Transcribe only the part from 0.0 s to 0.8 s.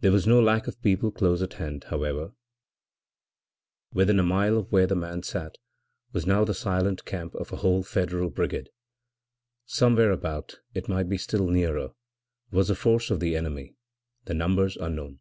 There was no lack of